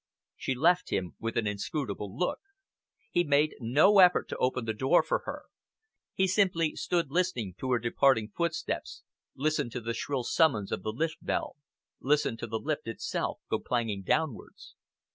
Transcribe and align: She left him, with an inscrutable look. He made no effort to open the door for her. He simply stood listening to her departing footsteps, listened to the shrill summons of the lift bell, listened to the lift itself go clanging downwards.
She 0.35 0.55
left 0.55 0.89
him, 0.89 1.13
with 1.19 1.37
an 1.37 1.45
inscrutable 1.45 2.17
look. 2.17 2.39
He 3.11 3.23
made 3.23 3.53
no 3.59 3.99
effort 3.99 4.27
to 4.29 4.37
open 4.37 4.65
the 4.65 4.73
door 4.73 5.03
for 5.03 5.19
her. 5.27 5.43
He 6.15 6.25
simply 6.25 6.75
stood 6.75 7.11
listening 7.11 7.53
to 7.59 7.71
her 7.71 7.77
departing 7.77 8.29
footsteps, 8.35 9.03
listened 9.35 9.71
to 9.73 9.79
the 9.79 9.93
shrill 9.93 10.23
summons 10.23 10.71
of 10.71 10.81
the 10.81 10.89
lift 10.91 11.23
bell, 11.23 11.55
listened 11.99 12.39
to 12.39 12.47
the 12.47 12.57
lift 12.57 12.87
itself 12.87 13.41
go 13.47 13.59
clanging 13.59 14.01
downwards. 14.01 14.73